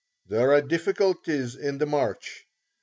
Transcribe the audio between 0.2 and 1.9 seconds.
There are difficulties in the